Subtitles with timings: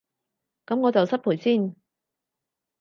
[0.65, 1.75] 噉我就失陪先